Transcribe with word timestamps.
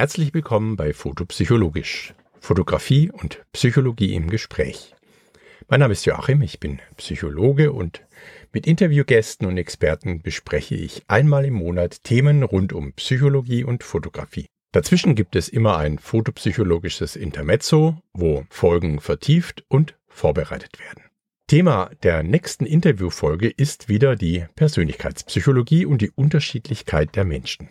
Herzlich 0.00 0.32
willkommen 0.32 0.76
bei 0.76 0.94
Fotopsychologisch. 0.94 2.14
Fotografie 2.40 3.10
und 3.10 3.44
Psychologie 3.52 4.14
im 4.14 4.30
Gespräch. 4.30 4.94
Mein 5.68 5.80
Name 5.80 5.92
ist 5.92 6.06
Joachim, 6.06 6.40
ich 6.40 6.58
bin 6.58 6.80
Psychologe 6.96 7.70
und 7.70 8.00
mit 8.50 8.66
Interviewgästen 8.66 9.46
und 9.46 9.58
Experten 9.58 10.22
bespreche 10.22 10.74
ich 10.74 11.02
einmal 11.08 11.44
im 11.44 11.52
Monat 11.52 12.02
Themen 12.02 12.42
rund 12.42 12.72
um 12.72 12.94
Psychologie 12.94 13.62
und 13.62 13.84
Fotografie. 13.84 14.46
Dazwischen 14.72 15.16
gibt 15.16 15.36
es 15.36 15.50
immer 15.50 15.76
ein 15.76 15.98
fotopsychologisches 15.98 17.14
Intermezzo, 17.14 18.00
wo 18.14 18.46
Folgen 18.48 19.00
vertieft 19.00 19.66
und 19.68 19.98
vorbereitet 20.08 20.78
werden. 20.80 21.10
Thema 21.46 21.90
der 22.04 22.22
nächsten 22.22 22.64
Interviewfolge 22.64 23.50
ist 23.50 23.90
wieder 23.90 24.16
die 24.16 24.46
Persönlichkeitspsychologie 24.56 25.84
und 25.84 26.00
die 26.00 26.10
Unterschiedlichkeit 26.10 27.16
der 27.16 27.26
Menschen. 27.26 27.68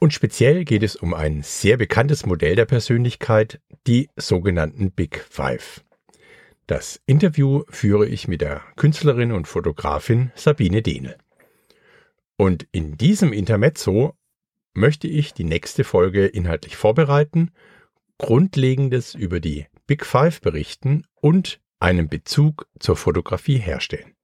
Und 0.00 0.12
speziell 0.12 0.64
geht 0.64 0.82
es 0.82 0.96
um 0.96 1.14
ein 1.14 1.42
sehr 1.42 1.76
bekanntes 1.76 2.26
Modell 2.26 2.56
der 2.56 2.66
Persönlichkeit, 2.66 3.60
die 3.86 4.08
sogenannten 4.16 4.90
Big 4.90 5.24
Five. 5.30 5.84
Das 6.66 7.00
Interview 7.06 7.64
führe 7.68 8.06
ich 8.06 8.26
mit 8.26 8.40
der 8.40 8.62
Künstlerin 8.76 9.32
und 9.32 9.46
Fotografin 9.46 10.32
Sabine 10.34 10.82
Dehnel. 10.82 11.16
Und 12.36 12.66
in 12.72 12.96
diesem 12.96 13.32
Intermezzo 13.32 14.14
möchte 14.74 15.06
ich 15.06 15.34
die 15.34 15.44
nächste 15.44 15.84
Folge 15.84 16.26
inhaltlich 16.26 16.76
vorbereiten, 16.76 17.52
Grundlegendes 18.18 19.14
über 19.14 19.40
die 19.40 19.66
Big 19.86 20.04
Five 20.04 20.40
berichten 20.40 21.04
und 21.20 21.60
einen 21.80 22.08
Bezug 22.08 22.66
zur 22.78 22.96
Fotografie 22.96 23.58
herstellen. 23.58 24.14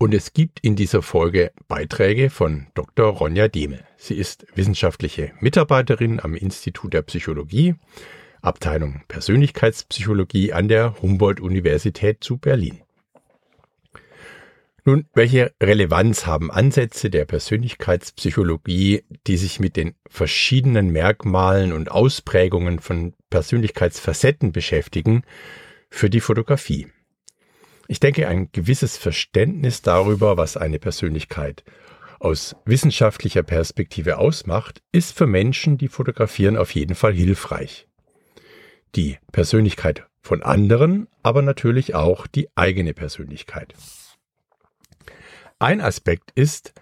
Und 0.00 0.14
es 0.14 0.32
gibt 0.32 0.60
in 0.60 0.76
dieser 0.76 1.02
Folge 1.02 1.50
Beiträge 1.66 2.30
von 2.30 2.68
Dr. 2.74 3.08
Ronja 3.08 3.48
Demel. 3.48 3.84
Sie 3.96 4.14
ist 4.14 4.46
wissenschaftliche 4.54 5.32
Mitarbeiterin 5.40 6.20
am 6.20 6.36
Institut 6.36 6.94
der 6.94 7.02
Psychologie, 7.02 7.74
Abteilung 8.40 9.02
Persönlichkeitspsychologie 9.08 10.52
an 10.52 10.68
der 10.68 11.02
Humboldt-Universität 11.02 12.22
zu 12.22 12.38
Berlin. 12.38 12.80
Nun, 14.84 15.06
welche 15.14 15.52
Relevanz 15.60 16.26
haben 16.26 16.52
Ansätze 16.52 17.10
der 17.10 17.24
Persönlichkeitspsychologie, 17.24 19.02
die 19.26 19.36
sich 19.36 19.58
mit 19.58 19.76
den 19.76 19.96
verschiedenen 20.08 20.90
Merkmalen 20.90 21.72
und 21.72 21.90
Ausprägungen 21.90 22.78
von 22.78 23.14
Persönlichkeitsfacetten 23.30 24.52
beschäftigen, 24.52 25.24
für 25.90 26.08
die 26.08 26.20
Fotografie? 26.20 26.86
Ich 27.90 28.00
denke, 28.00 28.28
ein 28.28 28.52
gewisses 28.52 28.98
Verständnis 28.98 29.80
darüber, 29.80 30.36
was 30.36 30.58
eine 30.58 30.78
Persönlichkeit 30.78 31.64
aus 32.20 32.54
wissenschaftlicher 32.66 33.42
Perspektive 33.42 34.18
ausmacht, 34.18 34.82
ist 34.92 35.16
für 35.16 35.26
Menschen, 35.26 35.78
die 35.78 35.88
fotografieren, 35.88 36.58
auf 36.58 36.74
jeden 36.74 36.94
Fall 36.94 37.14
hilfreich. 37.14 37.88
Die 38.94 39.16
Persönlichkeit 39.32 40.06
von 40.20 40.42
anderen, 40.42 41.08
aber 41.22 41.40
natürlich 41.40 41.94
auch 41.94 42.26
die 42.26 42.48
eigene 42.56 42.92
Persönlichkeit. 42.92 43.72
Ein 45.58 45.80
Aspekt 45.80 46.30
ist, 46.34 46.74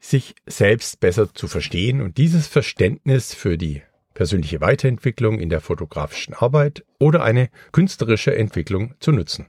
sich 0.00 0.34
selbst 0.46 0.98
besser 0.98 1.32
zu 1.32 1.46
verstehen 1.46 2.00
und 2.00 2.18
dieses 2.18 2.48
Verständnis 2.48 3.34
für 3.34 3.56
die 3.56 3.82
persönliche 4.14 4.60
Weiterentwicklung 4.60 5.38
in 5.38 5.48
der 5.48 5.60
fotografischen 5.60 6.34
Arbeit 6.34 6.84
oder 6.98 7.22
eine 7.22 7.50
künstlerische 7.70 8.34
Entwicklung 8.34 8.94
zu 8.98 9.12
nutzen. 9.12 9.46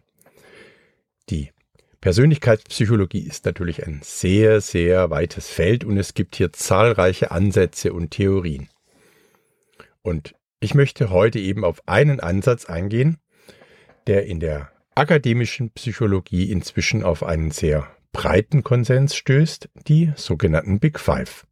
Die 1.30 1.52
Persönlichkeitspsychologie 2.02 3.26
ist 3.26 3.46
natürlich 3.46 3.86
ein 3.86 4.02
sehr, 4.04 4.62
sehr 4.62 5.10
weites 5.10 5.50
Feld 5.50 5.84
und 5.84 5.98
es 5.98 6.14
gibt 6.14 6.36
hier 6.36 6.54
zahlreiche 6.54 7.32
Ansätze 7.32 7.94
und 7.94 8.12
Theorien. 8.12 8.70
Und 10.02 10.36
ich 10.60 10.76
möchte 10.76 11.10
heute 11.10 11.40
eben 11.40 11.66
auf 11.66 11.82
einen 11.88 12.20
Ansatz 12.20 12.66
eingehen, 12.66 13.18
der 14.06 14.28
in 14.28 14.40
der 14.40 14.72
akademischen 14.94 15.72
Psychologie 15.72 16.52
inzwischen 16.52 17.04
auf 17.04 17.24
einen 17.24 17.52
sehr 17.52 17.88
breiten 18.12 18.64
Konsens 18.64 19.16
stößt, 19.16 19.70
die 19.88 20.14
sogenannten 20.16 20.80
Big 20.80 21.00
Five. 21.00 21.46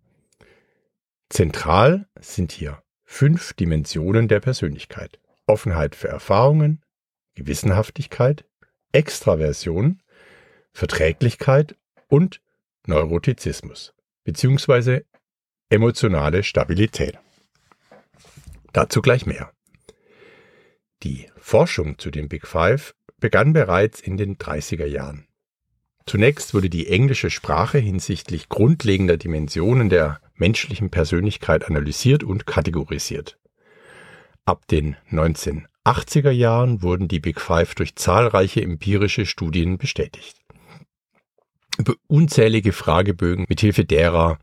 Zentral 1.30 2.08
sind 2.20 2.52
hier 2.52 2.84
fünf 3.04 3.54
Dimensionen 3.54 4.28
der 4.28 4.40
Persönlichkeit. 4.40 5.20
Offenheit 5.46 5.96
für 5.96 6.08
Erfahrungen, 6.08 6.82
Gewissenhaftigkeit, 7.36 8.46
Extraversion, 8.94 10.02
Verträglichkeit 10.72 11.76
und 12.08 12.42
Neurotizismus 12.86 13.94
bzw. 14.24 15.02
emotionale 15.70 16.44
Stabilität. 16.44 17.18
Dazu 18.72 19.02
gleich 19.02 19.26
mehr. 19.26 19.52
Die 21.02 21.28
Forschung 21.38 21.98
zu 21.98 22.12
den 22.12 22.30
Big 22.30 22.48
Five 22.48 22.94
begann 23.20 23.54
bereits 23.54 24.00
in 24.00 24.16
den 24.16 24.38
30er 24.38 24.86
Jahren. 24.86 25.28
Zunächst 26.06 26.54
wurde 26.54 26.70
die 26.70 26.88
englische 26.88 27.32
Sprache 27.32 27.80
hinsichtlich 27.80 28.48
grundlegender 28.48 29.18
Dimensionen 29.18 29.90
der 29.90 30.22
menschlichen 30.36 30.92
Persönlichkeit 30.92 31.66
analysiert 31.66 32.24
und 32.24 32.46
kategorisiert. 32.46 33.40
Ab 34.46 34.68
den 34.68 34.98
19 35.10 35.68
80er 35.86 36.32
Jahren 36.32 36.82
wurden 36.82 37.08
die 37.08 37.20
Big 37.20 37.42
Five 37.42 37.76
durch 37.76 37.96
zahlreiche 37.96 38.62
empirische 38.62 39.26
Studien 39.26 39.78
bestätigt. 39.78 40.38
Über 41.78 41.96
unzählige 42.08 42.72
Fragebögen, 42.72 43.46
mithilfe 43.50 43.84
derer 43.84 44.40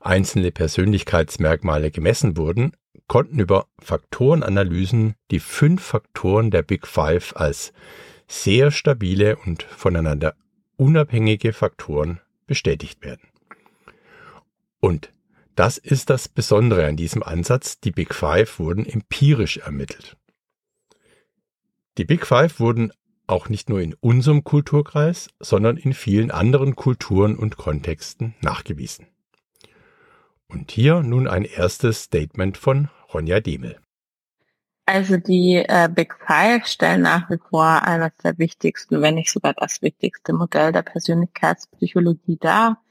einzelne 0.00 0.52
Persönlichkeitsmerkmale 0.52 1.90
gemessen 1.90 2.36
wurden, 2.36 2.72
konnten 3.08 3.40
über 3.40 3.66
Faktorenanalysen 3.80 5.14
die 5.30 5.40
fünf 5.40 5.82
Faktoren 5.82 6.50
der 6.50 6.62
Big 6.62 6.86
Five 6.86 7.34
als 7.36 7.72
sehr 8.28 8.70
stabile 8.70 9.36
und 9.36 9.62
voneinander 9.62 10.34
unabhängige 10.76 11.52
Faktoren 11.52 12.20
bestätigt 12.46 13.04
werden. 13.04 13.28
Und 14.80 15.12
das 15.56 15.78
ist 15.78 16.10
das 16.10 16.28
Besondere 16.28 16.86
an 16.86 16.96
diesem 16.96 17.22
Ansatz, 17.22 17.80
die 17.80 17.92
Big 17.92 18.14
Five 18.14 18.58
wurden 18.58 18.86
empirisch 18.86 19.58
ermittelt. 19.58 20.16
Die 21.96 22.04
Big 22.04 22.26
Five 22.26 22.58
wurden 22.58 22.92
auch 23.26 23.48
nicht 23.48 23.68
nur 23.68 23.80
in 23.80 23.94
unserem 23.94 24.42
Kulturkreis, 24.42 25.28
sondern 25.38 25.76
in 25.76 25.92
vielen 25.92 26.30
anderen 26.30 26.74
Kulturen 26.74 27.36
und 27.36 27.56
Kontexten 27.56 28.34
nachgewiesen. 28.40 29.06
Und 30.48 30.70
hier 30.72 31.02
nun 31.02 31.28
ein 31.28 31.44
erstes 31.44 32.02
Statement 32.02 32.58
von 32.58 32.88
Ronja 33.12 33.40
Demel. 33.40 33.78
Also 34.86 35.16
die 35.16 35.64
äh, 35.66 35.88
Big 35.92 36.14
Five 36.26 36.66
stellen 36.66 37.02
nach 37.02 37.30
wie 37.30 37.38
vor 37.48 37.64
eines 37.64 38.12
der 38.22 38.38
wichtigsten, 38.38 39.00
wenn 39.00 39.14
nicht 39.14 39.30
sogar 39.30 39.54
das 39.54 39.80
wichtigste 39.80 40.34
Modell 40.34 40.72
der 40.72 40.82
Persönlichkeitspsychologie 40.82 42.36
dar. 42.38 42.82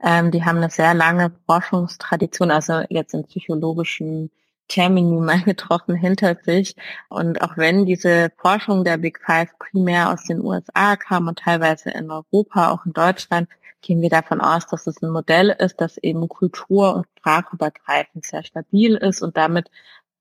Ähm, 0.00 0.30
die 0.30 0.44
haben 0.44 0.58
eine 0.58 0.70
sehr 0.70 0.94
lange 0.94 1.32
Forschungstradition, 1.46 2.50
also 2.50 2.84
jetzt 2.88 3.14
in 3.14 3.24
psychologischen 3.24 4.30
Termini 4.70 5.20
mal 5.20 5.42
getroffen 5.42 5.94
hinter 5.94 6.36
sich. 6.42 6.74
Und 7.08 7.42
auch 7.42 7.58
wenn 7.58 7.84
diese 7.84 8.30
Forschung 8.38 8.84
der 8.84 8.96
Big 8.96 9.20
Five 9.24 9.50
primär 9.58 10.10
aus 10.10 10.24
den 10.24 10.40
USA 10.42 10.96
kam 10.96 11.28
und 11.28 11.40
teilweise 11.40 11.90
in 11.90 12.10
Europa, 12.10 12.70
auch 12.70 12.86
in 12.86 12.94
Deutschland, 12.94 13.48
gehen 13.82 14.00
wir 14.00 14.10
davon 14.10 14.40
aus, 14.40 14.66
dass 14.66 14.86
es 14.86 15.02
ein 15.02 15.10
Modell 15.10 15.50
ist, 15.58 15.80
das 15.80 15.98
eben 15.98 16.28
kultur- 16.28 16.94
und 16.94 17.06
sprachübergreifend 17.18 18.24
sehr 18.24 18.44
stabil 18.44 18.94
ist 18.94 19.22
und 19.22 19.36
damit 19.36 19.70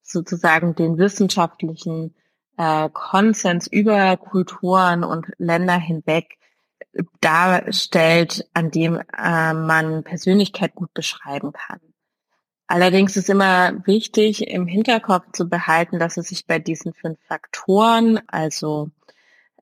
sozusagen 0.02 0.76
den 0.76 0.98
wissenschaftlichen 0.98 2.16
äh, 2.58 2.90
Konsens 2.90 3.68
über 3.68 4.18
Kulturen 4.18 5.04
und 5.04 5.28
Länder 5.38 5.78
hinweg 5.78 6.38
darstellt, 7.22 8.50
an 8.54 8.72
dem 8.72 9.00
äh, 9.18 9.54
man 9.54 10.04
Persönlichkeit 10.04 10.76
gut 10.76 10.94
beschreiben 10.94 11.54
kann. 11.54 11.80
Allerdings 12.72 13.18
ist 13.18 13.32
immer 13.32 13.84
wichtig, 13.88 14.48
im 14.48 14.68
Hinterkopf 14.68 15.32
zu 15.34 15.50
behalten, 15.50 15.98
dass 15.98 16.18
es 16.18 16.28
sich 16.28 16.46
bei 16.46 16.60
diesen 16.60 16.94
fünf 16.94 17.18
Faktoren, 17.28 18.20
also 18.28 18.92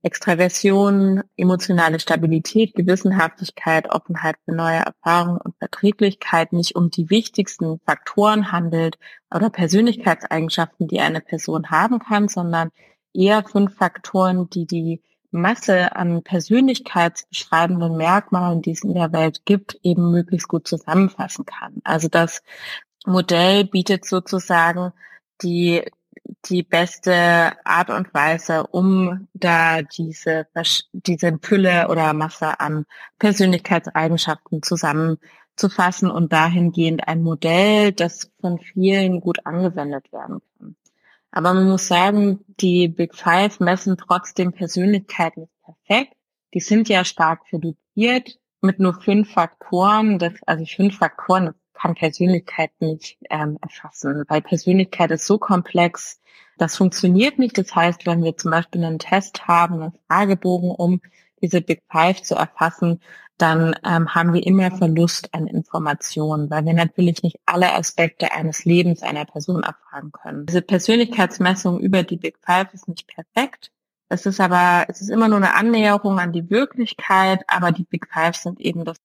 Extraversion, 0.02 1.24
emotionale 1.38 2.02
Stabilität, 2.02 2.76
Gewissenhaftigkeit, 2.76 3.90
Offenheit 3.90 4.36
für 4.44 4.52
neue 4.54 4.80
Erfahrungen 4.80 5.40
und 5.40 5.56
Verträglichkeit 5.58 6.52
nicht 6.52 6.76
um 6.76 6.92
die 6.92 7.10
wichtigsten 7.10 7.80
Faktoren 7.86 8.52
handelt 8.52 9.00
oder 9.34 9.50
Persönlichkeitseigenschaften, 9.50 10.90
die 10.90 11.00
eine 11.00 11.22
Person 11.22 11.70
haben 11.70 12.00
kann, 12.00 12.28
sondern 12.28 12.72
eher 13.14 13.42
fünf 13.46 13.74
Faktoren, 13.78 14.50
die 14.50 14.68
die 14.68 15.02
Masse 15.32 15.96
an 15.96 16.24
persönlichkeitsbeschreibenden 16.24 17.96
Merkmalen, 17.96 18.62
die 18.62 18.72
es 18.72 18.84
in 18.84 18.94
der 18.94 19.14
Welt 19.14 19.44
gibt, 19.46 19.80
eben 19.84 20.12
möglichst 20.12 20.48
gut 20.48 20.68
zusammenfassen 20.68 21.46
kann. 21.46 21.82
Also 21.84 22.08
das 22.08 22.42
Modell 23.08 23.66
bietet 23.66 24.06
sozusagen 24.06 24.94
die 25.42 25.84
die 26.46 26.64
beste 26.64 27.54
Art 27.64 27.90
und 27.90 28.14
Weise, 28.14 28.68
um 28.68 29.28
da 29.34 29.82
diese, 29.82 30.48
diese 30.92 31.40
Fülle 31.42 31.88
oder 31.90 32.14
Masse 32.14 32.60
an 32.60 32.86
Persönlichkeitseigenschaften 33.20 34.62
zusammen 34.62 35.18
zu 35.56 35.70
fassen 35.70 36.12
und 36.12 36.32
dahingehend 36.34 37.08
ein 37.08 37.24
Modell, 37.24 37.92
das 37.92 38.32
von 38.42 38.60
vielen 38.60 39.22
gut 39.22 39.46
angewendet 39.46 40.12
werden 40.12 40.42
kann. 40.58 40.76
Aber 41.32 41.54
man 41.54 41.70
muss 41.70 41.88
sagen, 41.88 42.40
die 42.60 42.88
Big 42.88 43.16
Five 43.16 43.60
messen 43.60 43.98
trotzdem 43.98 44.54
Persönlichkeit 44.54 45.38
nicht 45.38 45.52
perfekt. 45.64 46.14
Die 46.54 46.60
sind 46.60 46.90
ja 46.90 47.04
stark 47.04 47.42
reduziert 47.52 48.40
mit 48.62 48.80
nur 48.80 49.02
fünf 49.02 49.32
Faktoren. 49.32 50.20
Das, 50.20 50.34
also 50.46 50.66
fünf 50.66 50.98
Faktoren 50.98 51.54
kann 51.78 51.96
Persönlichkeit 51.96 52.72
nicht 52.80 53.18
ähm, 53.30 53.58
erfassen, 53.62 54.24
weil 54.28 54.42
Persönlichkeit 54.42 55.12
ist 55.12 55.26
so 55.26 55.38
komplex, 55.38 56.20
das 56.58 56.76
funktioniert 56.76 57.40
nicht. 57.40 57.58
Das 57.58 57.76
heißt, 57.76 58.06
wenn 58.06 58.24
wir 58.24 58.36
zum 58.38 58.52
Beispiel 58.52 58.84
einen 58.84 59.00
Test 59.00 59.48
haben, 59.48 59.82
einen 59.82 59.94
Fragebogen, 60.08 60.72
um 60.72 61.02
diese 61.42 61.62
Big 61.62 61.84
Five 61.90 62.24
zu 62.24 62.36
erfassen, 62.36 63.00
dann 63.38 63.76
ähm, 63.86 64.16
haben 64.16 64.34
wir 64.34 64.46
immer 64.46 64.72
Verlust 64.72 65.34
an 65.36 65.46
Informationen, 65.46 66.50
weil 66.50 66.66
wir 66.66 66.74
natürlich 66.74 67.22
nicht 67.22 67.40
alle 67.46 67.74
Aspekte 67.74 68.32
eines 68.32 68.66
Lebens 68.66 69.04
einer 69.04 69.26
Person 69.26 69.62
erfragen 69.62 70.12
können. 70.12 70.48
Diese 70.48 70.64
Persönlichkeitsmessung 70.64 71.80
über 71.80 72.02
die 72.02 72.18
Big 72.18 72.40
Five 72.44 72.74
ist 72.74 72.88
nicht 72.88 73.08
perfekt. 73.08 73.72
Es 74.10 74.26
ist 74.26 74.40
aber, 74.40 74.86
es 74.88 75.02
ist 75.02 75.10
immer 75.10 75.28
nur 75.28 75.38
eine 75.38 75.54
Annäherung 75.54 76.18
an 76.20 76.32
die 76.32 76.50
Wirklichkeit, 76.50 77.44
aber 77.48 77.72
die 77.72 77.84
Big 77.84 78.08
Five 78.12 78.36
sind 78.36 78.60
eben 78.60 78.86
das 78.86 78.98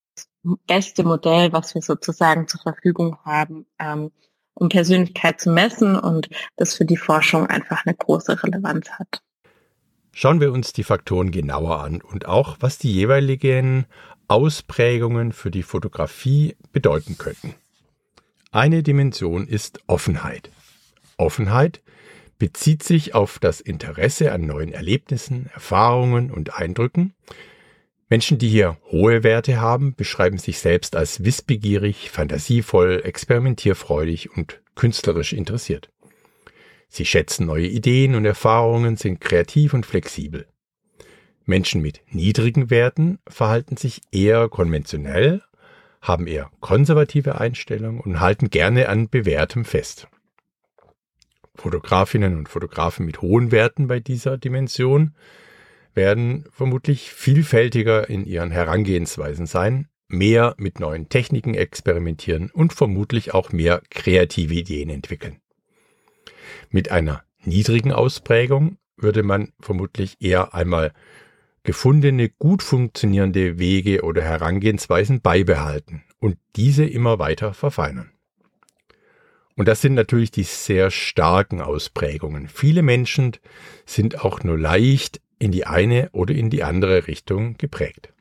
beste 0.66 1.04
Modell, 1.04 1.52
was 1.52 1.74
wir 1.74 1.82
sozusagen 1.82 2.48
zur 2.48 2.60
Verfügung 2.60 3.16
haben, 3.24 3.66
ähm, 3.78 4.10
um 4.54 4.68
Persönlichkeit 4.68 5.40
zu 5.40 5.50
messen 5.50 5.98
und 5.98 6.28
das 6.56 6.74
für 6.74 6.84
die 6.84 6.96
Forschung 6.96 7.46
einfach 7.46 7.86
eine 7.86 7.94
große 7.94 8.42
Relevanz 8.42 8.90
hat. 8.90 9.22
Schauen 10.12 10.40
wir 10.40 10.52
uns 10.52 10.72
die 10.74 10.84
Faktoren 10.84 11.30
genauer 11.30 11.80
an 11.80 12.02
und 12.02 12.26
auch, 12.26 12.56
was 12.60 12.76
die 12.76 12.92
jeweiligen 12.92 13.86
Ausprägungen 14.28 15.32
für 15.32 15.50
die 15.50 15.62
Fotografie 15.62 16.56
bedeuten 16.72 17.16
könnten. 17.16 17.54
Eine 18.50 18.82
Dimension 18.82 19.48
ist 19.48 19.80
Offenheit. 19.86 20.50
Offenheit 21.16 21.80
bezieht 22.38 22.82
sich 22.82 23.14
auf 23.14 23.38
das 23.38 23.60
Interesse 23.60 24.32
an 24.32 24.42
neuen 24.42 24.72
Erlebnissen, 24.72 25.48
Erfahrungen 25.54 26.30
und 26.30 26.58
Eindrücken. 26.58 27.14
Menschen, 28.12 28.36
die 28.36 28.50
hier 28.50 28.76
hohe 28.90 29.22
Werte 29.22 29.58
haben, 29.58 29.94
beschreiben 29.94 30.36
sich 30.36 30.58
selbst 30.58 30.96
als 30.96 31.24
wissbegierig, 31.24 32.10
fantasievoll, 32.10 33.00
experimentierfreudig 33.02 34.36
und 34.36 34.60
künstlerisch 34.74 35.32
interessiert. 35.32 35.90
Sie 36.88 37.06
schätzen 37.06 37.46
neue 37.46 37.68
Ideen 37.68 38.14
und 38.14 38.26
Erfahrungen, 38.26 38.98
sind 38.98 39.22
kreativ 39.22 39.72
und 39.72 39.86
flexibel. 39.86 40.46
Menschen 41.46 41.80
mit 41.80 42.02
niedrigen 42.10 42.68
Werten 42.68 43.18
verhalten 43.26 43.78
sich 43.78 44.02
eher 44.12 44.50
konventionell, 44.50 45.40
haben 46.02 46.26
eher 46.26 46.50
konservative 46.60 47.40
Einstellungen 47.40 48.02
und 48.02 48.20
halten 48.20 48.50
gerne 48.50 48.90
an 48.90 49.08
bewährtem 49.08 49.64
fest. 49.64 50.06
Fotografinnen 51.54 52.36
und 52.36 52.50
Fotografen 52.50 53.06
mit 53.06 53.22
hohen 53.22 53.52
Werten 53.52 53.86
bei 53.86 54.00
dieser 54.00 54.36
Dimension 54.36 55.14
werden 55.94 56.44
vermutlich 56.52 57.12
vielfältiger 57.12 58.08
in 58.08 58.24
ihren 58.24 58.50
Herangehensweisen 58.50 59.46
sein, 59.46 59.88
mehr 60.08 60.54
mit 60.58 60.80
neuen 60.80 61.08
Techniken 61.08 61.54
experimentieren 61.54 62.50
und 62.50 62.72
vermutlich 62.72 63.34
auch 63.34 63.52
mehr 63.52 63.82
kreative 63.90 64.54
Ideen 64.54 64.90
entwickeln. 64.90 65.38
Mit 66.70 66.90
einer 66.90 67.22
niedrigen 67.44 67.92
Ausprägung 67.92 68.76
würde 68.96 69.22
man 69.22 69.52
vermutlich 69.60 70.16
eher 70.20 70.54
einmal 70.54 70.92
gefundene, 71.64 72.28
gut 72.28 72.62
funktionierende 72.62 73.58
Wege 73.58 74.02
oder 74.02 74.22
Herangehensweisen 74.22 75.20
beibehalten 75.20 76.02
und 76.18 76.36
diese 76.56 76.84
immer 76.84 77.18
weiter 77.18 77.54
verfeinern. 77.54 78.12
Und 79.56 79.68
das 79.68 79.80
sind 79.80 79.94
natürlich 79.94 80.30
die 80.30 80.44
sehr 80.44 80.90
starken 80.90 81.60
Ausprägungen. 81.60 82.48
Viele 82.48 82.82
Menschen 82.82 83.32
sind 83.84 84.24
auch 84.24 84.42
nur 84.42 84.58
leicht 84.58 85.20
in 85.42 85.50
die 85.50 85.66
eine 85.66 86.08
oder 86.12 86.32
in 86.34 86.50
die 86.50 86.62
andere 86.62 87.08
Richtung 87.08 87.58
geprägt. 87.58 88.12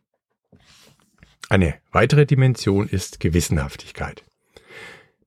Eine 1.49 1.75
weitere 1.91 2.25
Dimension 2.25 2.87
ist 2.87 3.19
Gewissenhaftigkeit. 3.19 4.23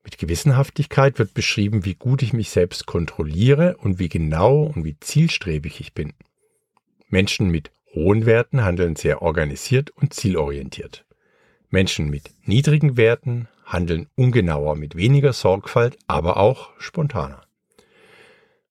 Mit 0.03 0.19
Gewissenhaftigkeit 0.19 1.21
wird 1.21 1.35
beschrieben, 1.35 1.85
wie 1.85 1.95
gut 1.95 2.23
ich 2.23 2.33
mich 2.33 2.51
selbst 2.51 2.87
kontrolliere 2.87 3.77
und 3.77 4.01
wie 4.01 4.09
genau 4.09 4.65
und 4.65 4.85
wie 4.85 4.99
zielstrebig 4.99 5.81
ich 5.81 5.95
bin. 5.95 6.15
Menschen 7.11 7.49
mit 7.49 7.71
hohen 7.95 8.27
Werten 8.27 8.65
handeln 8.65 8.97
sehr 8.97 9.23
organisiert 9.23 9.91
und 9.91 10.13
zielorientiert. 10.13 11.05
Menschen 11.71 12.11
mit 12.11 12.33
niedrigen 12.45 12.97
Werten 12.97 13.47
handeln 13.65 14.09
ungenauer, 14.17 14.75
mit 14.75 14.97
weniger 14.97 15.33
Sorgfalt, 15.33 15.97
aber 16.09 16.39
auch 16.39 16.71
spontaner. 16.81 17.44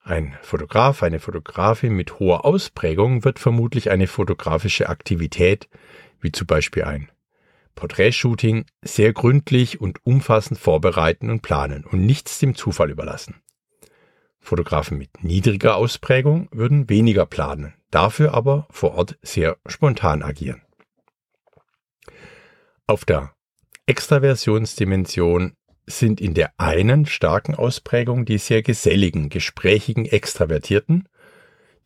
Ein 0.05 0.37
Fotograf, 0.41 1.01
eine 1.01 1.21
Fotografin 1.21 1.93
mit 1.93 2.19
hoher 2.19 2.43
Ausprägung 2.43 3.23
wird 3.23 3.39
vermutlich 3.39 3.89
eine 3.89 4.07
fotografische 4.07 4.89
Aktivität, 4.89 5.69
wie 6.19 6.33
zum 6.33 6.45
Beispiel 6.45 6.83
ein 6.83 7.09
Porträtshooting 7.75 8.65
sehr 8.81 9.13
gründlich 9.13 9.79
und 9.79 10.05
umfassend 10.05 10.59
vorbereiten 10.59 11.29
und 11.29 11.41
planen 11.41 11.85
und 11.85 12.05
nichts 12.05 12.37
dem 12.39 12.53
Zufall 12.55 12.91
überlassen. 12.91 13.41
Fotografen 14.41 14.97
mit 14.97 15.23
niedriger 15.23 15.77
Ausprägung 15.77 16.49
würden 16.51 16.89
weniger 16.89 17.25
planen, 17.25 17.73
dafür 17.89 18.33
aber 18.33 18.67
vor 18.69 18.95
Ort 18.95 19.17
sehr 19.21 19.57
spontan 19.65 20.21
agieren. 20.21 20.61
Auf 22.87 23.05
der 23.05 23.33
Extraversionsdimension 23.85 25.53
sind 25.85 26.21
in 26.21 26.33
der 26.33 26.53
einen 26.57 27.05
starken 27.05 27.55
Ausprägung 27.55 28.25
die 28.25 28.37
sehr 28.37 28.61
geselligen, 28.61 29.29
gesprächigen 29.29 30.05
Extravertierten, 30.05 31.07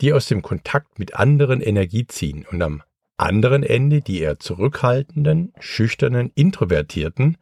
die 0.01 0.13
aus 0.13 0.27
dem 0.27 0.41
Kontakt 0.41 0.99
mit 0.99 1.15
anderen 1.15 1.61
Energie 1.61 2.05
ziehen 2.05 2.45
und 2.51 2.61
am 2.61 2.83
anderen 3.17 3.63
Ende 3.63 4.01
die 4.01 4.19
eher 4.19 4.39
zurückhaltenden, 4.39 5.53
schüchternen, 5.59 6.31
introvertierten 6.35 7.37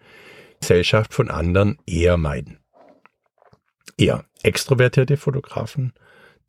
Gesellschaft 0.61 1.13
von 1.13 1.29
anderen 1.29 1.77
eher 1.85 2.17
meiden. 2.17 2.59
Eher 3.97 4.25
extrovertierte 4.41 5.17
Fotografen 5.17 5.93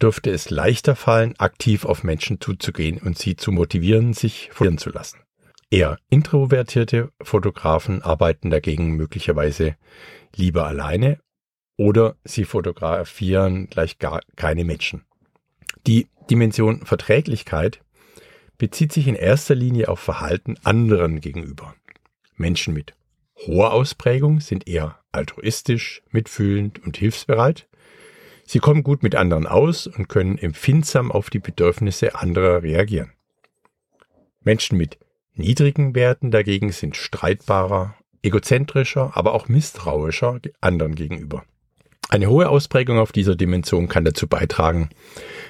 dürfte 0.01 0.31
es 0.31 0.51
leichter 0.51 0.95
fallen, 0.95 1.35
aktiv 1.39 1.85
auf 1.85 2.05
Menschen 2.05 2.41
zuzugehen 2.41 2.99
und 2.99 3.19
sie 3.19 3.37
zu 3.37 3.51
motivieren, 3.51 4.13
sich 4.13 4.51
fotografieren 4.53 4.79
zu 4.79 4.91
lassen. 4.91 5.26
Eher 5.71 5.99
introvertierte 6.09 7.13
Fotografen 7.21 8.03
arbeiten 8.03 8.51
dagegen 8.51 8.93
möglicherweise 8.97 9.77
lieber 10.35 10.67
alleine 10.67 11.19
oder 11.77 12.17
sie 12.25 12.45
fotografieren 12.45 13.69
gleich 13.69 13.99
gar 13.99 14.21
keine 14.37 14.65
Menschen. 14.65 15.05
Die 15.87 16.07
Dimension 16.31 16.87
Verträglichkeit 16.87 17.81
bezieht 18.59 18.93
sich 18.93 19.09
in 19.09 19.15
erster 19.15 19.55
Linie 19.55 19.89
auf 19.89 20.01
Verhalten 20.01 20.57
anderen 20.63 21.21
gegenüber. 21.21 21.75
Menschen 22.37 22.73
mit 22.73 22.95
hoher 23.47 23.73
Ausprägung 23.73 24.41
sind 24.41 24.69
eher 24.69 25.01
altruistisch, 25.13 26.03
mitfühlend 26.11 26.83
und 26.85 26.97
hilfsbereit. 26.97 27.69
Sie 28.45 28.61
kommen 28.61 28.85
gut 28.85 29.03
mit 29.03 29.17
anderen 29.17 29.47
aus 29.47 29.87
und 29.87 30.09
können 30.09 30.39
empfindsam 30.39 31.11
auf 31.11 31.29
die 31.29 31.41
Bedürfnisse 31.41 32.15
anderer 32.15 32.63
reagieren. 32.63 33.13
Menschen 34.43 34.79
mit 34.79 34.99
niedrigen 35.37 35.95
Werten 35.95 36.31
dagegen 36.31 36.73
sind 36.73 36.97
streitbarer, 36.97 37.95
egozentrischer, 38.23 39.13
aber 39.15 39.35
auch 39.35 39.49
misstrauischer 39.49 40.41
anderen 40.61 40.95
gegenüber. 40.95 41.45
Eine 42.09 42.29
hohe 42.29 42.49
Ausprägung 42.49 42.99
auf 42.99 43.13
dieser 43.13 43.35
Dimension 43.35 43.89
kann 43.89 44.05
dazu 44.05 44.29
beitragen, 44.29 44.91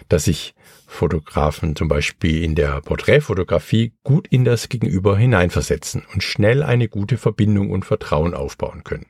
dass 0.09 0.25
sich 0.25 0.55
Fotografen 0.87 1.77
zum 1.77 1.89
Beispiel 1.89 2.43
in 2.43 2.55
der 2.55 2.81
Porträtfotografie 2.81 3.93
gut 4.05 4.27
in 4.29 4.45
das 4.45 4.69
Gegenüber 4.69 5.19
hineinversetzen 5.19 6.05
und 6.15 6.23
schnell 6.23 6.63
eine 6.63 6.89
gute 6.89 7.19
Verbindung 7.19 7.71
und 7.71 7.85
Vertrauen 7.85 8.35
aufbauen 8.35 8.85
können. 8.85 9.07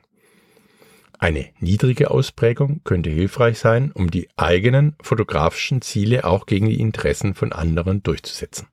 Eine 1.19 1.47
niedrige 1.59 2.11
Ausprägung 2.11 2.81
könnte 2.83 3.09
hilfreich 3.09 3.57
sein, 3.59 3.91
um 3.91 4.11
die 4.11 4.27
eigenen 4.35 4.95
fotografischen 5.01 5.81
Ziele 5.81 6.25
auch 6.25 6.45
gegen 6.45 6.67
die 6.67 6.79
Interessen 6.79 7.33
von 7.33 7.53
anderen 7.53 8.03
durchzusetzen. 8.03 8.67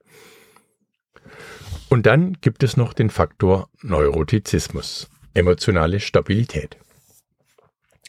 Und 1.94 2.06
dann 2.06 2.32
gibt 2.40 2.64
es 2.64 2.76
noch 2.76 2.92
den 2.92 3.08
Faktor 3.08 3.70
Neurotizismus, 3.80 5.08
emotionale 5.32 6.00
Stabilität. 6.00 6.76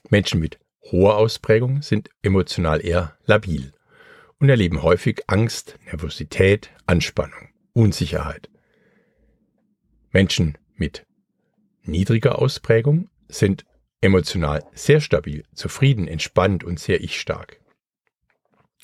Menschen 0.10 0.40
mit 0.40 0.58
hoher 0.92 1.18
Ausprägung 1.18 1.84
sind 1.84 2.10
emotional 2.24 2.84
eher 2.84 3.16
labil 3.28 3.74
und 4.40 4.50
erleben 4.50 4.82
häufig 4.82 5.22
Angst, 5.28 5.78
Nervosität, 5.86 6.72
Anspannung, 6.88 7.50
Unsicherheit. 7.74 8.50
Menschen 10.10 10.58
mit 10.76 11.06
niedriger 11.84 12.40
Ausprägung 12.40 13.12
sind 13.28 13.66
emotional 14.02 14.64
sehr 14.74 15.00
stabil, 15.00 15.44
zufrieden, 15.54 16.08
entspannt 16.08 16.64
und 16.64 16.80
sehr 16.80 17.04
ich-stark. 17.04 17.62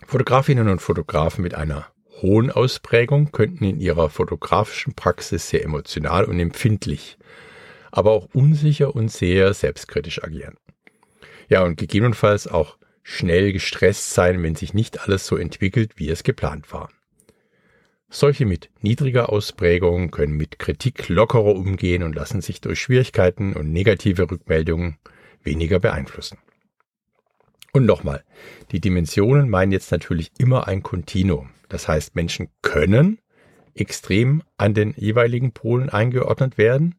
Fotografinnen 0.05 0.70
und 0.70 0.79
Fotografen 0.79 1.41
mit 1.41 1.55
einer 1.55 1.91
hohen 2.22 2.51
Ausprägung 2.51 3.32
könnten 3.32 3.63
in 3.63 3.80
ihrer 3.80 4.10
fotografischen 4.10 4.94
Praxis 4.94 5.50
sehr 5.50 5.63
emotional 5.63 6.25
und 6.25 6.40
empfindlich 6.40 7.18
aber 7.92 8.12
auch 8.12 8.30
unsicher 8.34 8.96
und 8.96 9.12
sehr 9.12 9.54
selbstkritisch 9.54 10.24
agieren. 10.24 10.56
Ja, 11.50 11.63
und 11.63 11.78
gegebenenfalls 11.78 12.48
auch 12.48 12.78
schnell 13.04 13.51
gestresst 13.51 14.13
sein, 14.13 14.42
wenn 14.42 14.56
sich 14.56 14.74
nicht 14.74 15.01
alles 15.01 15.28
so 15.28 15.36
entwickelt, 15.36 15.94
wie 15.98 16.10
es 16.10 16.24
geplant 16.24 16.72
war. 16.72 16.90
Solche 18.10 18.46
mit 18.46 18.70
niedriger 18.82 19.30
Ausprägung 19.30 20.12
können 20.12 20.34
mit 20.34 20.60
Kritik 20.60 21.08
lockerer 21.10 21.56
umgehen 21.56 22.04
und 22.04 22.16
lassen 22.16 22.42
sich 22.42 22.62
durch 22.62 22.80
Schwierigkeiten 22.80 23.54
und 23.54 23.72
negative 23.72 24.30
Rückmeldungen 24.30 24.98
weniger 25.44 25.80
beeinflussen. 25.80 26.38
Und 27.74 27.86
nochmal, 27.86 28.24
die 28.72 28.82
Dimensionen 28.82 29.50
meinen 29.50 29.72
jetzt 29.72 29.92
natürlich 29.92 30.32
immer 30.38 30.68
ein 30.68 30.84
Kontinuum. 30.84 31.51
Das 31.70 31.88
heißt, 31.88 32.16
Menschen 32.16 32.50
können 32.62 33.20
extrem 33.74 34.44
an 34.58 34.74
den 34.74 34.94
jeweiligen 34.98 35.54
Polen 35.54 35.90
eingeordnet 35.90 36.58
werden 36.58 36.96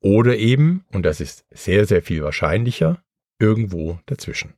oder 0.00 0.36
eben, 0.36 0.84
und 0.92 1.04
das 1.04 1.20
ist 1.20 1.44
sehr, 1.50 1.86
sehr 1.86 2.02
viel 2.02 2.22
wahrscheinlicher, 2.22 3.02
irgendwo 3.38 3.98
dazwischen. 4.06 4.54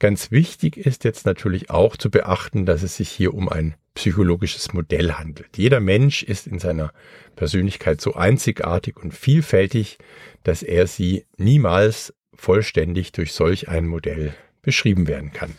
Ganz 0.00 0.30
wichtig 0.30 0.76
ist 0.76 1.04
jetzt 1.04 1.26
natürlich 1.26 1.70
auch 1.70 1.96
zu 1.96 2.10
beachten, 2.10 2.66
dass 2.66 2.82
es 2.82 2.96
sich 2.96 3.08
hier 3.08 3.34
um 3.34 3.48
ein 3.48 3.74
psychologisches 3.94 4.72
Modell 4.72 5.12
handelt. 5.12 5.56
Jeder 5.56 5.80
Mensch 5.80 6.22
ist 6.22 6.46
in 6.46 6.60
seiner 6.60 6.92
Persönlichkeit 7.34 8.00
so 8.00 8.14
einzigartig 8.14 8.96
und 8.96 9.12
vielfältig, 9.12 9.98
dass 10.44 10.62
er 10.62 10.86
sie 10.86 11.26
niemals 11.36 12.14
vollständig 12.38 13.12
durch 13.12 13.34
solch 13.34 13.68
ein 13.68 13.86
Modell 13.86 14.32
beschrieben 14.62 15.06
werden 15.08 15.32
kann. 15.32 15.56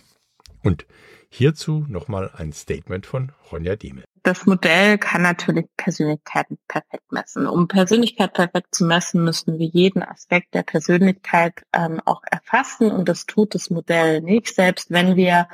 Und 0.64 0.88
hierzu 1.30 1.86
nochmal 1.88 2.32
ein 2.36 2.54
Statement 2.54 3.06
von 3.06 3.32
Ronja 3.52 3.76
Demel. 3.76 4.04
Das 4.24 4.46
Modell 4.46 4.98
kann 4.98 5.22
natürlich 5.22 5.68
Persönlichkeiten 5.78 6.58
perfekt 6.68 7.12
messen. 7.12 7.48
Um 7.48 7.68
Persönlichkeit 7.68 8.34
perfekt 8.34 8.76
zu 8.76 8.86
messen, 8.86 9.24
müssen 9.24 9.60
wir 9.60 9.68
jeden 9.68 10.04
Aspekt 10.04 10.54
der 10.54 10.64
Persönlichkeit 10.64 11.64
ähm, 11.74 12.02
auch 12.06 12.22
erfassen 12.30 12.92
und 12.92 13.08
das 13.08 13.26
tut 13.26 13.56
das 13.56 13.70
Modell 13.70 14.22
nicht. 14.22 14.54
Selbst 14.54 14.92
wenn 14.92 15.16
wir 15.16 15.48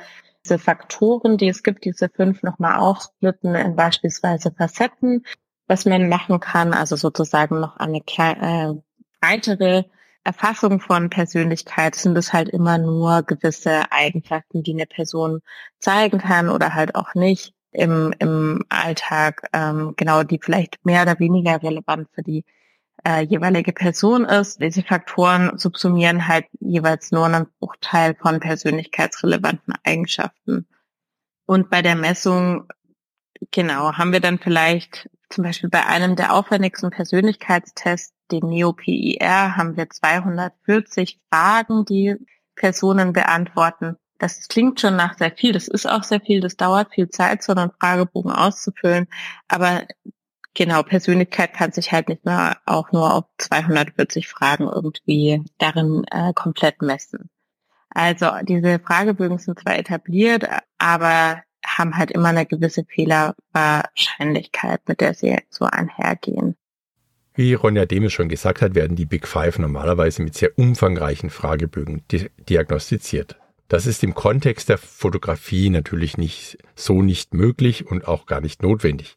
diese 0.44 0.58
Faktoren, 0.58 1.38
die 1.38 1.48
es 1.48 1.62
gibt, 1.62 1.84
diese 1.84 2.08
fünf 2.08 2.42
nochmal 2.42 2.76
aufsplitten 2.76 3.54
in 3.54 3.76
beispielsweise 3.76 4.52
Facetten, 4.52 5.24
was 5.68 5.84
man 5.84 6.08
machen 6.08 6.40
kann, 6.40 6.72
also 6.72 6.96
sozusagen 6.96 7.60
noch 7.60 7.76
eine 7.76 7.98
äh, 7.98 8.74
weitere 9.20 9.84
Erfassung 10.26 10.80
von 10.80 11.08
Persönlichkeit 11.08 11.94
sind 11.94 12.18
es 12.18 12.32
halt 12.32 12.48
immer 12.48 12.78
nur 12.78 13.22
gewisse 13.22 13.92
Eigenschaften, 13.92 14.64
die 14.64 14.72
eine 14.72 14.86
Person 14.86 15.40
zeigen 15.78 16.18
kann 16.18 16.48
oder 16.48 16.74
halt 16.74 16.96
auch 16.96 17.14
nicht 17.14 17.54
im, 17.70 18.12
im 18.18 18.64
Alltag, 18.68 19.48
ähm, 19.52 19.94
genau, 19.96 20.24
die 20.24 20.40
vielleicht 20.42 20.84
mehr 20.84 21.02
oder 21.02 21.20
weniger 21.20 21.62
relevant 21.62 22.08
für 22.12 22.22
die 22.22 22.44
äh, 23.06 23.22
jeweilige 23.22 23.72
Person 23.72 24.24
ist. 24.24 24.60
Diese 24.60 24.82
Faktoren 24.82 25.58
subsumieren 25.58 26.26
halt 26.26 26.46
jeweils 26.58 27.12
nur 27.12 27.26
einen 27.26 27.46
Bruchteil 27.60 28.16
von 28.16 28.40
persönlichkeitsrelevanten 28.40 29.74
Eigenschaften. 29.84 30.66
Und 31.46 31.70
bei 31.70 31.82
der 31.82 31.94
Messung, 31.94 32.66
genau, 33.52 33.92
haben 33.92 34.12
wir 34.12 34.20
dann 34.20 34.38
vielleicht 34.38 35.08
zum 35.28 35.44
Beispiel 35.44 35.70
bei 35.70 35.84
einem 35.86 36.16
der 36.16 36.32
aufwendigsten 36.34 36.90
Persönlichkeitstests, 36.90 38.14
den 38.30 38.46
NeoPIR, 38.48 39.56
haben 39.56 39.76
wir 39.76 39.88
240 39.88 41.20
Fragen, 41.30 41.84
die 41.84 42.16
Personen 42.54 43.12
beantworten. 43.12 43.96
Das 44.18 44.48
klingt 44.48 44.80
schon 44.80 44.96
nach 44.96 45.18
sehr 45.18 45.30
viel. 45.30 45.52
Das 45.52 45.68
ist 45.68 45.86
auch 45.86 46.02
sehr 46.02 46.20
viel. 46.20 46.40
Das 46.40 46.56
dauert 46.56 46.94
viel 46.94 47.08
Zeit, 47.10 47.42
so 47.42 47.52
einen 47.52 47.70
Fragebogen 47.78 48.32
auszufüllen. 48.32 49.08
Aber 49.46 49.82
genau, 50.54 50.82
Persönlichkeit 50.82 51.52
kann 51.52 51.72
sich 51.72 51.92
halt 51.92 52.08
nicht 52.08 52.24
mehr 52.24 52.56
auch 52.64 52.92
nur 52.92 53.12
auf 53.14 53.24
240 53.38 54.28
Fragen 54.28 54.64
irgendwie 54.64 55.44
darin 55.58 56.04
äh, 56.10 56.32
komplett 56.32 56.82
messen. 56.82 57.30
Also 57.90 58.30
diese 58.42 58.78
Fragebögen 58.78 59.38
sind 59.38 59.60
zwar 59.60 59.76
etabliert, 59.78 60.44
aber 60.78 61.42
haben 61.66 61.96
halt 61.96 62.10
immer 62.10 62.28
eine 62.28 62.46
gewisse 62.46 62.84
Fehlerwahrscheinlichkeit, 62.84 64.80
mit 64.86 65.00
der 65.00 65.14
sie 65.14 65.36
so 65.50 65.64
einhergehen. 65.66 66.56
Wie 67.34 67.52
Ronja 67.52 67.84
Demes 67.84 68.12
schon 68.14 68.30
gesagt 68.30 68.62
hat, 68.62 68.74
werden 68.74 68.96
die 68.96 69.04
Big 69.04 69.28
Five 69.28 69.58
normalerweise 69.58 70.22
mit 70.22 70.34
sehr 70.34 70.58
umfangreichen 70.58 71.28
Fragebögen 71.28 72.02
di 72.10 72.30
diagnostiziert. 72.48 73.36
Das 73.68 73.86
ist 73.86 74.02
im 74.04 74.14
Kontext 74.14 74.68
der 74.68 74.78
Fotografie 74.78 75.70
natürlich 75.70 76.16
nicht 76.16 76.56
so 76.76 77.02
nicht 77.02 77.34
möglich 77.34 77.86
und 77.86 78.06
auch 78.06 78.26
gar 78.26 78.40
nicht 78.40 78.62
notwendig. 78.62 79.16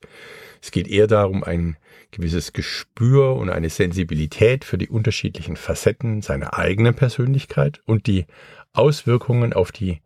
Es 0.62 0.72
geht 0.72 0.88
eher 0.88 1.08
darum, 1.08 1.44
ein 1.44 1.78
gewisses 2.12 2.52
Gespür 2.52 3.36
und 3.36 3.50
eine 3.50 3.70
Sensibilität 3.70 4.66
für 4.66 4.78
die 4.78 4.90
unterschiedlichen 4.90 5.56
Facetten 5.56 6.22
seiner 6.22 6.58
eigenen 6.58 6.96
Persönlichkeit 6.96 7.82
und 7.86 8.08
die 8.08 8.26
Auswirkungen 8.74 9.54
auf 9.54 9.72
die 9.72 10.02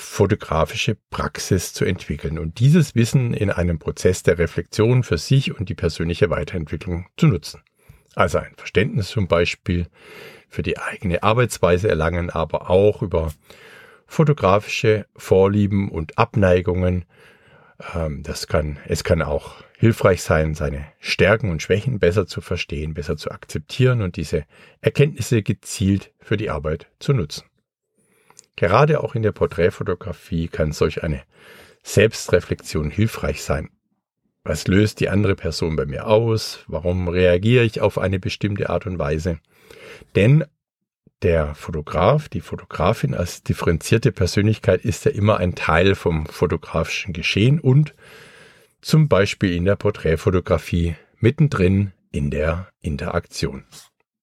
fotografische 0.00 0.96
Praxis 1.10 1.72
zu 1.72 1.84
entwickeln 1.84 2.38
und 2.38 2.60
dieses 2.60 2.94
Wissen 2.94 3.34
in 3.34 3.50
einem 3.50 3.80
Prozess 3.80 4.22
der 4.22 4.38
Reflexion 4.38 5.02
für 5.02 5.18
sich 5.18 5.58
und 5.58 5.68
die 5.68 5.74
persönliche 5.74 6.30
Weiterentwicklung 6.30 7.06
zu 7.16 7.26
nutzen. 7.26 7.62
Also 8.14 8.38
ein 8.38 8.54
Verständnis 8.56 9.08
zum 9.08 9.26
Beispiel 9.26 9.88
für 10.48 10.62
die 10.62 10.78
eigene 10.78 11.24
Arbeitsweise 11.24 11.88
erlangen, 11.88 12.30
aber 12.30 12.70
auch 12.70 13.02
über 13.02 13.32
fotografische 14.06 15.06
Vorlieben 15.16 15.90
und 15.90 16.16
Abneigungen. 16.16 17.04
Ähm, 17.92 18.22
das 18.22 18.46
kann, 18.46 18.78
es 18.86 19.02
kann 19.02 19.20
auch 19.20 19.56
hilfreich 19.78 20.22
sein, 20.22 20.54
seine 20.54 20.86
Stärken 21.00 21.50
und 21.50 21.60
Schwächen 21.60 21.98
besser 21.98 22.28
zu 22.28 22.40
verstehen, 22.40 22.94
besser 22.94 23.16
zu 23.16 23.32
akzeptieren 23.32 24.00
und 24.00 24.14
diese 24.14 24.44
Erkenntnisse 24.80 25.42
gezielt 25.42 26.12
für 26.20 26.36
die 26.36 26.50
Arbeit 26.50 26.86
zu 27.00 27.12
nutzen. 27.12 27.47
Gerade 28.58 29.04
auch 29.04 29.14
in 29.14 29.22
der 29.22 29.30
Porträtfotografie 29.30 30.48
kann 30.48 30.72
solch 30.72 31.04
eine 31.04 31.22
Selbstreflexion 31.84 32.90
hilfreich 32.90 33.44
sein. 33.44 33.70
Was 34.42 34.66
löst 34.66 34.98
die 34.98 35.08
andere 35.08 35.36
Person 35.36 35.76
bei 35.76 35.86
mir 35.86 36.08
aus? 36.08 36.64
Warum 36.66 37.06
reagiere 37.06 37.62
ich 37.62 37.80
auf 37.80 37.98
eine 37.98 38.18
bestimmte 38.18 38.68
Art 38.68 38.84
und 38.84 38.98
Weise? 38.98 39.38
Denn 40.16 40.44
der 41.22 41.54
Fotograf, 41.54 42.28
die 42.28 42.40
Fotografin 42.40 43.14
als 43.14 43.44
differenzierte 43.44 44.10
Persönlichkeit 44.10 44.84
ist 44.84 45.04
ja 45.04 45.12
immer 45.12 45.36
ein 45.36 45.54
Teil 45.54 45.94
vom 45.94 46.26
fotografischen 46.26 47.12
Geschehen 47.12 47.60
und 47.60 47.94
zum 48.80 49.06
Beispiel 49.06 49.54
in 49.54 49.66
der 49.66 49.76
Porträtfotografie 49.76 50.96
mittendrin 51.20 51.92
in 52.10 52.32
der 52.32 52.66
Interaktion. 52.80 53.66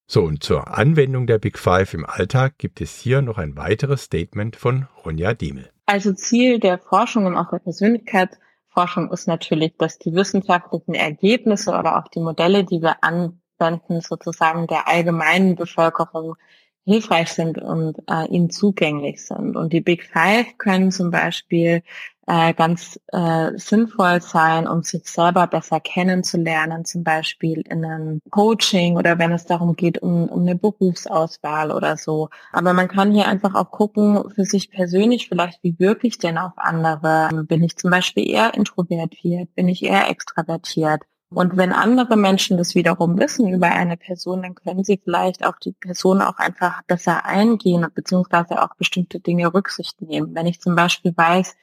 So, 0.08 0.22
und 0.22 0.44
zur 0.44 0.78
Anwendung 0.78 1.26
der 1.26 1.38
Big 1.38 1.58
Five 1.58 1.92
im 1.92 2.06
Alltag 2.06 2.58
gibt 2.58 2.80
es 2.80 2.96
hier 2.96 3.22
noch 3.22 3.38
ein 3.38 3.56
weiteres 3.56 4.02
Statement 4.02 4.54
von 4.54 4.86
Ronja 5.04 5.34
Diemel. 5.34 5.68
Also 5.84 6.12
Ziel 6.12 6.60
der 6.60 6.78
Forschung 6.78 7.26
und 7.26 7.36
auch 7.36 7.50
der 7.50 7.58
Persönlichkeitsforschung 7.58 9.10
ist 9.10 9.26
natürlich, 9.26 9.76
dass 9.78 9.98
die 9.98 10.14
wissenschaftlichen 10.14 10.94
Ergebnisse 10.94 11.70
oder 11.70 11.98
auch 11.98 12.06
die 12.08 12.20
Modelle, 12.20 12.62
die 12.62 12.80
wir 12.80 13.02
anwenden, 13.02 14.00
sozusagen 14.00 14.68
der 14.68 14.86
allgemeinen 14.86 15.56
Bevölkerung 15.56 16.36
hilfreich 16.84 17.32
sind 17.32 17.58
und 17.58 17.98
äh, 18.08 18.28
ihnen 18.28 18.50
zugänglich 18.50 19.24
sind. 19.24 19.56
Und 19.56 19.72
die 19.72 19.80
Big 19.80 20.04
Five 20.04 20.56
können 20.56 20.92
zum 20.92 21.10
Beispiel 21.10 21.82
äh, 22.26 22.54
ganz 22.54 22.98
äh, 23.08 23.52
sinnvoll 23.56 24.20
sein, 24.20 24.66
um 24.66 24.82
sich 24.82 25.08
selber 25.08 25.46
besser 25.46 25.80
kennenzulernen, 25.80 26.84
zum 26.84 27.04
Beispiel 27.04 27.62
in 27.68 27.84
einem 27.84 28.20
Coaching 28.30 28.96
oder 28.96 29.18
wenn 29.18 29.32
es 29.32 29.46
darum 29.46 29.76
geht, 29.76 30.02
um, 30.02 30.28
um 30.28 30.42
eine 30.42 30.56
Berufsauswahl 30.56 31.70
oder 31.70 31.96
so. 31.96 32.28
Aber 32.52 32.72
man 32.72 32.88
kann 32.88 33.12
hier 33.12 33.28
einfach 33.28 33.54
auch 33.54 33.70
gucken, 33.70 34.28
für 34.34 34.44
sich 34.44 34.70
persönlich 34.70 35.28
vielleicht, 35.28 35.62
wie 35.62 35.78
wirklich 35.78 36.18
denn 36.18 36.38
auf 36.38 36.52
andere. 36.56 37.44
Bin 37.44 37.62
ich 37.62 37.76
zum 37.76 37.90
Beispiel 37.90 38.28
eher 38.28 38.54
introvertiert? 38.54 39.54
Bin 39.54 39.68
ich 39.68 39.84
eher 39.84 40.10
extravertiert? 40.10 41.02
Und 41.28 41.56
wenn 41.56 41.72
andere 41.72 42.16
Menschen 42.16 42.56
das 42.56 42.74
wiederum 42.76 43.18
wissen 43.18 43.48
über 43.52 43.66
eine 43.66 43.96
Person, 43.96 44.42
dann 44.42 44.54
können 44.54 44.84
sie 44.84 45.00
vielleicht 45.02 45.44
auf 45.44 45.56
die 45.58 45.72
Person 45.72 46.22
auch 46.22 46.38
einfach 46.38 46.82
besser 46.84 47.24
eingehen 47.24 47.86
beziehungsweise 47.94 48.62
auch 48.62 48.74
bestimmte 48.76 49.18
Dinge 49.18 49.52
Rücksicht 49.52 50.00
nehmen. 50.02 50.34
Wenn 50.34 50.46
ich 50.46 50.60
zum 50.60 50.76
Beispiel 50.76 51.12
weiß, 51.16 51.56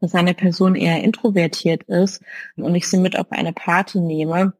dass 0.00 0.14
eine 0.14 0.34
Person 0.34 0.74
eher 0.74 1.02
introvertiert 1.02 1.82
ist 1.84 2.22
und 2.56 2.74
ich 2.74 2.88
sie 2.88 2.98
mit 2.98 3.18
auf 3.18 3.30
eine 3.30 3.52
Party 3.52 4.00
nehme, 4.00 4.52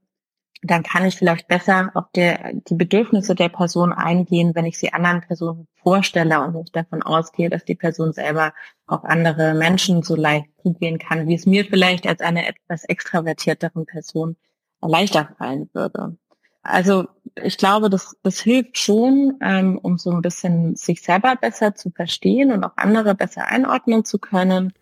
dann 0.63 0.83
kann 0.83 1.05
ich 1.05 1.17
vielleicht 1.17 1.47
besser 1.47 1.91
auf 1.95 2.07
der, 2.15 2.53
die 2.53 2.75
Bedürfnisse 2.75 3.35
der 3.35 3.49
Person 3.49 3.93
eingehen, 3.93 4.55
wenn 4.55 4.65
ich 4.65 4.79
sie 4.79 4.93
anderen 4.93 5.21
Personen 5.21 5.69
vorstelle 5.83 6.41
und 6.41 6.57
nicht 6.57 6.75
davon 6.75 7.03
ausgehe, 7.03 7.49
dass 7.49 7.65
die 7.65 7.77
Person 7.77 8.13
selber 8.13 8.53
auf 8.87 9.05
andere 9.05 9.55
Menschen 9.55 10.03
so 10.03 10.17
leicht 10.17 10.49
zugehen 10.63 10.99
kann, 10.99 11.29
wie 11.29 11.35
es 11.35 11.47
mir 11.47 11.65
vielleicht 11.65 12.07
als 12.07 12.21
eine 12.21 12.49
etwas 12.49 12.85
extravertierteren 12.85 13.87
Person 13.87 14.37
leichter 14.81 15.29
fallen 15.39 15.71
würde. 15.73 16.17
Also 16.63 17.07
ich 17.43 17.57
glaube, 17.57 17.89
das, 17.89 18.17
das 18.23 18.41
hilft 18.41 18.79
schon, 18.79 19.39
ähm, 19.41 19.79
um 19.79 19.97
so 19.97 20.11
ein 20.11 20.23
bisschen 20.23 20.75
sich 20.77 21.03
selber 21.03 21.37
besser 21.37 21.75
zu 21.75 21.91
verstehen 21.91 22.53
und 22.53 22.65
auch 22.65 22.77
andere 22.77 23.15
besser 23.15 23.47
einordnen 23.47 24.05
zu 24.05 24.19
können. 24.19 24.73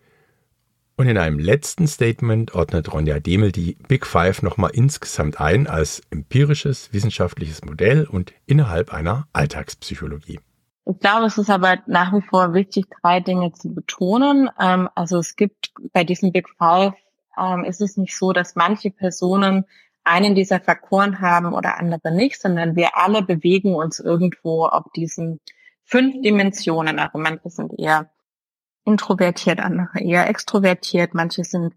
Und 0.99 1.07
in 1.07 1.17
einem 1.19 1.37
letzten 1.37 1.85
Statement 1.85 2.55
ordnet 2.55 2.91
Ronja 2.91 3.19
Demel 3.19 3.51
die 3.51 3.77
Big 3.87 4.07
Five 4.07 4.41
nochmal 4.41 4.71
insgesamt 4.73 5.39
ein 5.39 5.67
als 5.67 6.01
empirisches 6.09 6.91
wissenschaftliches 6.91 7.63
Modell 7.63 8.05
und 8.05 8.33
innerhalb 8.47 8.91
einer 8.91 9.27
Alltagspsychologie. 9.31 10.39
Ich 10.85 10.99
glaube, 10.99 11.27
es 11.27 11.37
ist 11.37 11.51
aber 11.51 11.77
nach 11.85 12.13
wie 12.13 12.21
vor 12.21 12.55
wichtig, 12.55 12.85
drei 13.01 13.19
Dinge 13.19 13.51
zu 13.51 13.75
betonen. 13.75 14.49
Ähm, 14.59 14.89
also 14.95 15.19
es 15.19 15.35
gibt 15.35 15.71
bei 15.93 16.03
diesen 16.03 16.31
Big 16.31 16.49
Five 16.57 16.95
ähm, 17.37 17.63
ist 17.63 17.81
es 17.81 17.97
nicht 17.97 18.17
so, 18.17 18.33
dass 18.33 18.55
manche 18.55 18.89
Personen 18.89 19.65
einen 20.03 20.33
dieser 20.33 20.59
Faktoren 20.59 21.21
haben 21.21 21.53
oder 21.53 21.77
andere 21.77 22.11
nicht, 22.11 22.41
sondern 22.41 22.75
wir 22.75 22.97
alle 22.97 23.21
bewegen 23.21 23.75
uns 23.75 23.99
irgendwo 23.99 24.65
auf 24.65 24.85
diesen 24.95 25.41
fünf 25.83 26.23
Dimensionen. 26.23 26.97
Also 26.97 27.19
manche 27.19 27.51
sind 27.51 27.77
eher 27.77 28.09
introvertiert, 28.87 29.59
andere 29.59 29.99
eher 29.99 30.27
extrovertiert, 30.29 31.13
manche 31.13 31.43
sind 31.43 31.73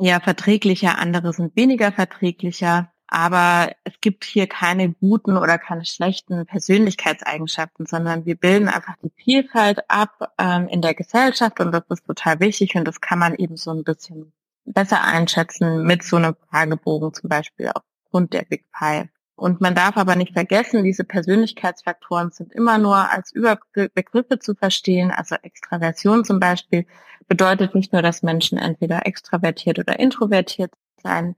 eher 0.00 0.20
verträglicher, 0.20 0.98
andere 0.98 1.32
sind 1.32 1.56
weniger 1.56 1.92
verträglicher. 1.92 2.90
Aber 3.06 3.70
es 3.84 3.92
gibt 4.00 4.24
hier 4.24 4.48
keine 4.48 4.92
guten 4.92 5.36
oder 5.36 5.58
keine 5.58 5.84
schlechten 5.84 6.46
Persönlichkeitseigenschaften, 6.46 7.86
sondern 7.86 8.24
wir 8.24 8.36
bilden 8.36 8.68
einfach 8.68 8.94
die 9.02 9.12
Vielfalt 9.14 9.88
ab 9.88 10.32
ähm, 10.38 10.68
in 10.68 10.80
der 10.80 10.94
Gesellschaft 10.94 11.60
und 11.60 11.70
das 11.72 11.84
ist 11.90 12.06
total 12.06 12.40
wichtig 12.40 12.74
und 12.76 12.86
das 12.86 13.00
kann 13.00 13.18
man 13.18 13.34
eben 13.34 13.56
so 13.56 13.70
ein 13.72 13.84
bisschen 13.84 14.32
besser 14.64 15.04
einschätzen 15.04 15.84
mit 15.84 16.02
so 16.02 16.16
einem 16.16 16.34
Fragebogen 16.48 17.12
zum 17.12 17.28
Beispiel 17.28 17.70
aufgrund 17.74 18.32
der 18.32 18.42
Big 18.42 18.64
Five. 18.76 19.08
Und 19.36 19.60
man 19.60 19.74
darf 19.74 19.96
aber 19.96 20.14
nicht 20.14 20.32
vergessen, 20.32 20.84
diese 20.84 21.04
Persönlichkeitsfaktoren 21.04 22.30
sind 22.30 22.52
immer 22.52 22.78
nur 22.78 23.10
als 23.10 23.32
Überbegriffe 23.32 24.38
zu 24.38 24.54
verstehen. 24.54 25.10
Also 25.10 25.34
Extraversion 25.42 26.24
zum 26.24 26.38
Beispiel 26.38 26.86
bedeutet 27.26 27.74
nicht 27.74 27.92
nur, 27.92 28.02
dass 28.02 28.22
Menschen 28.22 28.58
entweder 28.58 29.06
extravertiert 29.06 29.78
oder 29.78 29.98
introvertiert 29.98 30.72
sein 31.02 31.34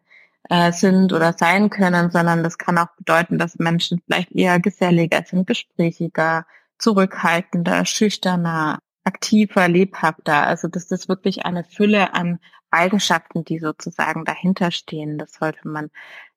äh, 0.48 0.72
sind 0.72 1.12
oder 1.12 1.32
sein 1.32 1.70
können, 1.70 2.10
sondern 2.10 2.42
das 2.42 2.58
kann 2.58 2.78
auch 2.78 2.94
bedeuten, 2.98 3.38
dass 3.38 3.58
Menschen 3.58 4.00
vielleicht 4.04 4.32
eher 4.32 4.60
geselliger 4.60 5.24
sind, 5.24 5.46
gesprächiger, 5.46 6.46
zurückhaltender, 6.78 7.84
schüchterner, 7.86 8.78
aktiver, 9.04 9.68
lebhafter. 9.68 10.46
Also 10.46 10.68
das 10.68 10.90
ist 10.90 11.08
wirklich 11.08 11.46
eine 11.46 11.64
Fülle 11.64 12.14
an 12.14 12.40
Eigenschaften, 12.70 13.44
die 13.44 13.58
sozusagen 13.58 14.24
dahinter 14.24 14.70
stehen. 14.70 15.18
Das 15.18 15.32
sollte 15.34 15.66
man, 15.66 15.90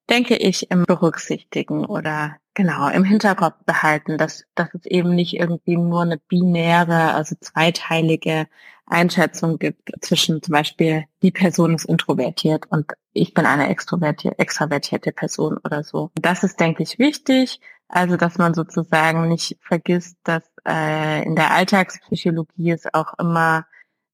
denke 0.10 0.36
ich, 0.36 0.72
im 0.72 0.84
berücksichtigen 0.84 1.86
oder 1.86 2.38
genau 2.54 2.90
im 2.90 3.04
Hinterkopf 3.04 3.64
behalten, 3.66 4.18
dass, 4.18 4.46
dass 4.56 4.74
es 4.74 4.86
eben 4.86 5.16
nicht 5.16 5.36
irgendwie 5.36 5.78
nur 5.78 6.02
eine 6.02 6.18
binäre, 6.18 7.14
also 7.14 7.36
zweiteilige 7.40 8.48
Einschätzung 8.86 9.60
gibt 9.60 9.92
zwischen 10.02 10.42
zum 10.42 10.54
Beispiel 10.54 11.06
die 11.22 11.32
Person 11.32 11.76
ist 11.76 11.86
introvertiert 11.86 12.66
und 12.70 12.92
ich 13.14 13.34
bin 13.34 13.46
eine 13.46 13.70
extrovertierte, 13.70 14.40
extravertierte 14.40 15.12
Person 15.12 15.58
oder 15.64 15.84
so. 15.84 16.12
Das 16.16 16.44
ist, 16.44 16.60
denke 16.60 16.84
ich, 16.84 17.00
wichtig. 17.00 17.62
Also, 17.88 18.18
dass 18.18 18.38
man 18.38 18.54
sozusagen 18.54 19.30
nicht 19.30 19.58
vergisst, 19.62 20.18
dass 20.24 20.44
äh, 20.68 21.24
in 21.24 21.36
der 21.36 21.52
Alltagspsychologie 21.52 22.72
es 22.72 22.94
auch 22.94 23.18
immer 23.18 23.66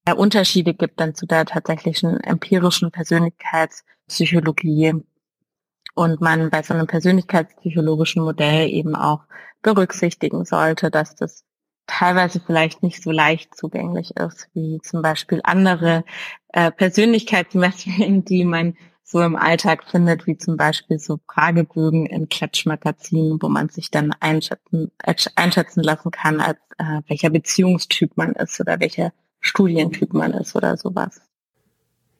äh, 0.06 0.14
Unterschiede 0.14 0.72
gibt 0.72 1.00
dann 1.00 1.14
zu 1.14 1.26
der 1.26 1.44
tatsächlichen 1.44 2.18
empirischen 2.20 2.90
Persönlichkeitspsychologie 2.90 5.02
und 5.96 6.20
man 6.20 6.50
bei 6.50 6.62
so 6.62 6.74
einem 6.74 6.86
persönlichkeitspsychologischen 6.86 8.22
Modell 8.22 8.68
eben 8.68 8.94
auch 8.94 9.22
berücksichtigen 9.62 10.44
sollte, 10.44 10.90
dass 10.90 11.16
das 11.16 11.44
teilweise 11.86 12.40
vielleicht 12.44 12.82
nicht 12.82 13.02
so 13.02 13.10
leicht 13.10 13.56
zugänglich 13.56 14.16
ist, 14.16 14.48
wie 14.52 14.78
zum 14.82 15.02
Beispiel 15.02 15.40
andere 15.42 16.04
äh, 16.48 16.70
Persönlichkeitsmessungen, 16.70 18.24
die 18.26 18.44
man 18.44 18.76
so 19.02 19.22
im 19.22 19.36
Alltag 19.36 19.84
findet, 19.88 20.26
wie 20.26 20.36
zum 20.36 20.56
Beispiel 20.56 20.98
so 20.98 21.18
Fragebögen 21.32 22.06
in 22.06 22.28
Klatschmagazinen, 22.28 23.40
wo 23.40 23.48
man 23.48 23.68
sich 23.68 23.90
dann 23.90 24.12
einschätzen, 24.20 24.90
einschätzen 25.36 25.82
lassen 25.82 26.10
kann, 26.10 26.40
als 26.40 26.58
äh, 26.76 27.02
welcher 27.06 27.30
Beziehungstyp 27.30 28.16
man 28.16 28.32
ist 28.32 28.60
oder 28.60 28.80
welcher 28.80 29.12
Studientyp 29.40 30.12
man 30.12 30.32
ist 30.32 30.56
oder 30.56 30.76
sowas. 30.76 31.20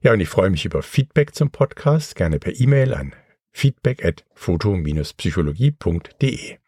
Ja, 0.00 0.12
und 0.12 0.20
ich 0.20 0.28
freue 0.28 0.50
mich 0.50 0.64
über 0.64 0.82
Feedback 0.82 1.34
zum 1.34 1.50
Podcast, 1.50 2.14
gerne 2.14 2.38
per 2.38 2.60
E-Mail 2.60 2.94
an 2.94 3.12
feedback 3.56 4.04
at 4.04 4.24
foto-psychologie.de. 4.34 6.58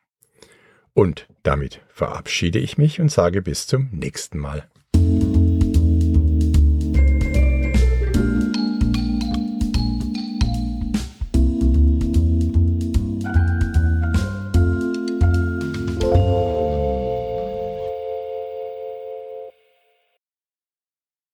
Und 0.95 1.29
damit 1.43 1.83
verabschiede 1.91 2.59
ich 2.59 2.79
mich 2.79 2.99
und 3.01 3.13
sage 3.13 3.43
bis 3.43 3.67
zum 3.67 3.91
nächsten 3.93 4.39
Mal. 4.39 4.67